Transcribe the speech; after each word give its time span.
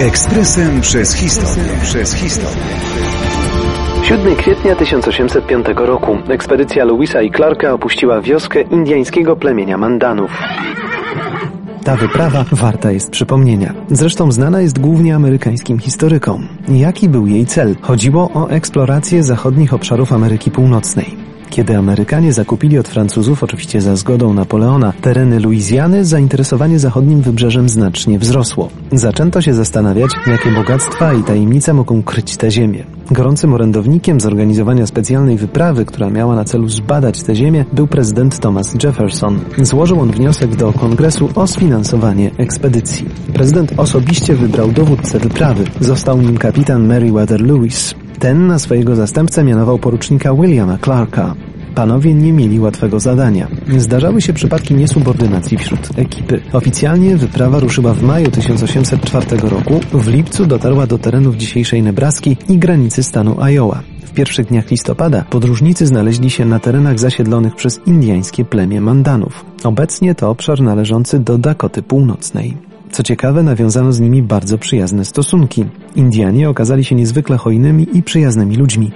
Ekspresem 0.00 0.80
przez 0.80 1.14
historię. 1.14 1.72
Przez 1.82 2.14
historię. 2.14 2.62
7 4.02 4.36
kwietnia 4.36 4.76
1805 4.76 5.66
roku 5.76 6.18
ekspedycja 6.28 6.84
Louisa 6.84 7.22
i 7.22 7.30
Clarka 7.30 7.72
opuściła 7.72 8.20
wioskę 8.20 8.60
indyjskiego 8.62 9.36
plemienia 9.36 9.78
Mandanów. 9.78 10.30
Ta 11.84 11.96
wyprawa 11.96 12.44
warta 12.52 12.92
jest 12.92 13.10
przypomnienia. 13.10 13.74
Zresztą 13.90 14.32
znana 14.32 14.60
jest 14.60 14.78
głównie 14.78 15.14
amerykańskim 15.16 15.78
historykom. 15.78 16.48
Jaki 16.68 17.08
był 17.08 17.26
jej 17.26 17.46
cel? 17.46 17.76
Chodziło 17.80 18.30
o 18.34 18.50
eksplorację 18.50 19.22
zachodnich 19.22 19.74
obszarów 19.74 20.12
Ameryki 20.12 20.50
Północnej. 20.50 21.21
Kiedy 21.52 21.76
Amerykanie 21.76 22.32
zakupili 22.32 22.78
od 22.78 22.88
Francuzów, 22.88 23.42
oczywiście 23.42 23.80
za 23.80 23.96
zgodą 23.96 24.34
Napoleona, 24.34 24.92
tereny 25.00 25.40
Luizjany, 25.40 26.04
zainteresowanie 26.04 26.78
zachodnim 26.78 27.22
wybrzeżem 27.22 27.68
znacznie 27.68 28.18
wzrosło. 28.18 28.68
Zaczęto 28.92 29.42
się 29.42 29.54
zastanawiać, 29.54 30.10
jakie 30.26 30.50
bogactwa 30.50 31.14
i 31.14 31.22
tajemnice 31.22 31.72
mogą 31.72 32.02
kryć 32.02 32.36
te 32.36 32.50
ziemię. 32.50 32.84
Gorącym 33.10 33.54
orędownikiem 33.54 34.20
zorganizowania 34.20 34.86
specjalnej 34.86 35.36
wyprawy, 35.36 35.84
która 35.84 36.10
miała 36.10 36.34
na 36.34 36.44
celu 36.44 36.68
zbadać 36.68 37.22
tę 37.22 37.36
ziemię, 37.36 37.64
był 37.72 37.86
prezydent 37.86 38.38
Thomas 38.38 38.84
Jefferson. 38.84 39.40
Złożył 39.58 40.00
on 40.00 40.10
wniosek 40.10 40.56
do 40.56 40.72
kongresu 40.72 41.28
o 41.34 41.46
sfinansowanie 41.46 42.30
ekspedycji. 42.38 43.08
Prezydent 43.34 43.72
osobiście 43.76 44.34
wybrał 44.34 44.70
dowódcę 44.70 45.18
wyprawy. 45.18 45.64
Został 45.80 46.22
nim 46.22 46.38
kapitan 46.38 46.86
Meriwether 46.86 47.40
Lewis. 47.40 47.94
Ten 48.22 48.46
na 48.46 48.58
swojego 48.58 48.96
zastępcę 48.96 49.44
mianował 49.44 49.78
porucznika 49.78 50.34
Williama 50.34 50.78
Clarka. 50.78 51.34
Panowie 51.74 52.14
nie 52.14 52.32
mieli 52.32 52.60
łatwego 52.60 53.00
zadania. 53.00 53.48
Zdarzały 53.78 54.22
się 54.22 54.32
przypadki 54.32 54.74
niesubordynacji 54.74 55.58
wśród 55.58 55.98
ekipy. 55.98 56.40
Oficjalnie 56.52 57.16
wyprawa 57.16 57.60
ruszyła 57.60 57.94
w 57.94 58.02
maju 58.02 58.30
1804 58.30 59.36
roku. 59.36 59.80
W 59.92 60.08
lipcu 60.08 60.46
dotarła 60.46 60.86
do 60.86 60.98
terenów 60.98 61.36
dzisiejszej 61.36 61.82
Nebraski 61.82 62.36
i 62.48 62.58
granicy 62.58 63.02
stanu 63.02 63.36
Iowa. 63.40 63.82
W 64.04 64.14
pierwszych 64.14 64.46
dniach 64.46 64.70
listopada 64.70 65.24
podróżnicy 65.30 65.86
znaleźli 65.86 66.30
się 66.30 66.44
na 66.44 66.58
terenach 66.58 66.98
zasiedlonych 66.98 67.54
przez 67.54 67.80
indyjskie 67.86 68.44
plemię 68.44 68.80
Mandanów. 68.80 69.44
Obecnie 69.64 70.14
to 70.14 70.30
obszar 70.30 70.60
należący 70.60 71.18
do 71.18 71.38
Dakoty 71.38 71.82
Północnej. 71.82 72.71
Co 72.92 73.02
ciekawe, 73.02 73.42
nawiązano 73.42 73.92
z 73.92 74.00
nimi 74.00 74.22
bardzo 74.22 74.58
przyjazne 74.58 75.04
stosunki. 75.04 75.64
Indianie 75.96 76.50
okazali 76.50 76.84
się 76.84 76.94
niezwykle 76.94 77.36
hojnymi 77.36 77.86
i 77.92 78.02
przyjaznymi 78.02 78.56
ludźmi. 78.56 78.92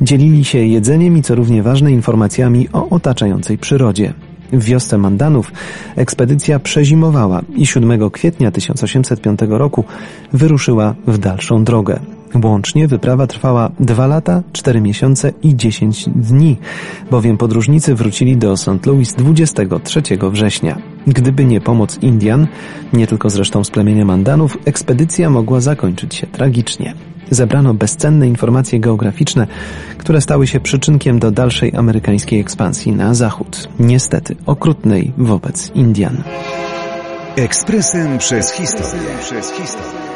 Dzielili 0.00 0.44
się 0.44 0.58
jedzeniem 0.58 1.16
i 1.16 1.22
co 1.22 1.34
równie 1.34 1.62
ważne 1.62 1.92
informacjami 1.92 2.68
o 2.72 2.88
otaczającej 2.88 3.58
przyrodzie. 3.58 4.12
W 4.52 4.64
wiosce 4.64 4.98
Mandanów 4.98 5.52
ekspedycja 5.96 6.58
przezimowała 6.58 7.42
i 7.56 7.66
7 7.66 8.10
kwietnia 8.10 8.50
1805 8.50 9.40
roku 9.48 9.84
wyruszyła 10.32 10.94
w 11.06 11.18
dalszą 11.18 11.64
drogę. 11.64 12.15
Łącznie 12.44 12.88
wyprawa 12.88 13.26
trwała 13.26 13.70
2 13.80 14.06
lata, 14.06 14.42
4 14.52 14.80
miesiące 14.80 15.32
i 15.42 15.56
10 15.56 16.08
dni, 16.08 16.56
bowiem 17.10 17.36
podróżnicy 17.36 17.94
wrócili 17.94 18.36
do 18.36 18.56
St. 18.56 18.86
Louis 18.86 19.14
23 19.14 20.02
września. 20.32 20.78
Gdyby 21.06 21.44
nie 21.44 21.60
pomoc 21.60 21.98
Indian, 22.02 22.46
nie 22.92 23.06
tylko 23.06 23.30
zresztą 23.30 23.64
z 23.64 23.70
plemienia 23.70 24.04
Mandanów, 24.04 24.58
ekspedycja 24.64 25.30
mogła 25.30 25.60
zakończyć 25.60 26.14
się 26.14 26.26
tragicznie. 26.26 26.94
Zebrano 27.30 27.74
bezcenne 27.74 28.28
informacje 28.28 28.80
geograficzne, 28.80 29.46
które 29.98 30.20
stały 30.20 30.46
się 30.46 30.60
przyczynkiem 30.60 31.18
do 31.18 31.30
dalszej 31.30 31.76
amerykańskiej 31.76 32.40
ekspansji 32.40 32.92
na 32.92 33.14
zachód, 33.14 33.68
niestety 33.80 34.36
okrutnej 34.46 35.12
wobec 35.18 35.70
Indian. 35.74 36.22
Ekspresem 37.36 38.18
przez 38.18 38.52
historię. 38.52 39.08
Przez 39.20 39.52
historię. 39.52 40.06